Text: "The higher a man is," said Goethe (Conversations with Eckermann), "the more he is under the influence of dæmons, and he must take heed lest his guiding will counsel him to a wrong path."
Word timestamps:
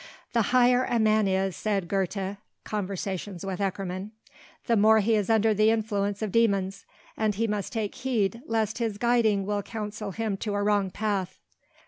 "The 0.33 0.41
higher 0.49 0.83
a 0.85 0.97
man 0.97 1.27
is," 1.27 1.55
said 1.55 1.87
Goethe 1.87 2.37
(Conversations 2.63 3.45
with 3.45 3.59
Eckermann), 3.59 4.09
"the 4.65 4.75
more 4.75 4.99
he 4.99 5.13
is 5.13 5.29
under 5.29 5.53
the 5.53 5.69
influence 5.69 6.23
of 6.23 6.31
dæmons, 6.31 6.85
and 7.15 7.35
he 7.35 7.45
must 7.45 7.71
take 7.71 7.93
heed 7.93 8.41
lest 8.47 8.79
his 8.79 8.97
guiding 8.97 9.45
will 9.45 9.61
counsel 9.61 10.09
him 10.11 10.37
to 10.37 10.55
a 10.55 10.63
wrong 10.63 10.89
path." 10.89 11.37